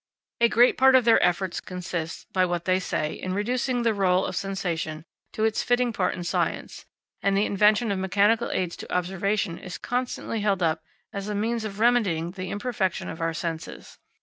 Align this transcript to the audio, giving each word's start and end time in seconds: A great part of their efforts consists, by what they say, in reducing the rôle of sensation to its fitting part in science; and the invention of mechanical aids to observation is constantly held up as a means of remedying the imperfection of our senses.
A 0.39 0.49
great 0.49 0.79
part 0.79 0.95
of 0.95 1.05
their 1.05 1.21
efforts 1.23 1.61
consists, 1.61 2.25
by 2.33 2.43
what 2.43 2.65
they 2.65 2.79
say, 2.79 3.13
in 3.13 3.35
reducing 3.35 3.83
the 3.83 3.91
rôle 3.91 4.27
of 4.27 4.35
sensation 4.35 5.05
to 5.33 5.43
its 5.43 5.61
fitting 5.61 5.93
part 5.93 6.15
in 6.15 6.23
science; 6.23 6.87
and 7.21 7.37
the 7.37 7.45
invention 7.45 7.91
of 7.91 7.99
mechanical 7.99 8.49
aids 8.49 8.75
to 8.77 8.91
observation 8.91 9.59
is 9.59 9.77
constantly 9.77 10.39
held 10.41 10.63
up 10.63 10.81
as 11.13 11.29
a 11.29 11.35
means 11.35 11.65
of 11.65 11.79
remedying 11.79 12.31
the 12.31 12.49
imperfection 12.49 13.09
of 13.09 13.21
our 13.21 13.35
senses. 13.35 13.99